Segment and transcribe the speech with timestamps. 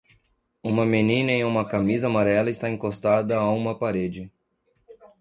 [0.63, 4.31] Uma menina em uma camisa amarela está encostada a uma parede.